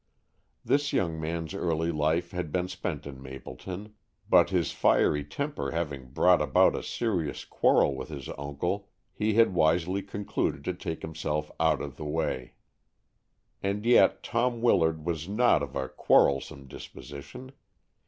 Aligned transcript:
This 0.65 0.93
young 0.93 1.21
man's 1.21 1.53
early 1.53 1.91
life 1.91 2.31
had 2.31 2.51
been 2.51 2.67
spent 2.67 3.05
in 3.05 3.21
Mapleton, 3.21 3.93
but, 4.27 4.49
his 4.49 4.71
fiery 4.71 5.23
temper 5.23 5.69
having 5.69 6.07
brought 6.09 6.41
about 6.41 6.75
a 6.75 6.81
serious 6.81 7.45
quarrel 7.45 7.93
with 7.93 8.09
his 8.09 8.27
uncle, 8.35 8.89
he 9.13 9.35
had 9.35 9.53
wisely 9.53 10.01
concluded 10.01 10.63
to 10.65 10.73
take 10.73 11.03
himself 11.03 11.51
out 11.59 11.83
of 11.83 11.97
the 11.97 12.05
way. 12.05 12.55
And 13.61 13.85
yet 13.85 14.23
Tom 14.23 14.63
Willard 14.63 15.05
was 15.05 15.29
not 15.29 15.61
of 15.61 15.75
a 15.75 15.87
quarrelsome 15.89 16.65
disposition. 16.65 17.51